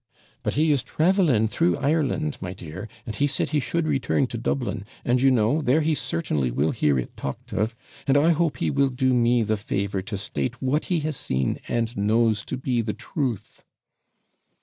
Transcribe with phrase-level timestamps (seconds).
[0.41, 4.37] But he is travelling through Ireland, my dear, and he said he should return to
[4.39, 7.75] Dublin, and, you know, there he certainly will hear it talked of;
[8.07, 11.59] and I hope he will do me the favour to state what he has seen
[11.67, 13.63] and knows to be the truth.'